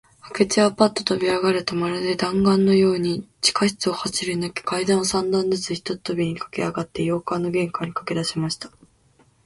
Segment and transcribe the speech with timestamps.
[0.35, 8.71] 明智はパッととびあがると、まるで弾丸だんがんのように、地下室を走りぬけ、階段を三段ずつ一とびにかけあがって、洋館の玄関にかけだしました。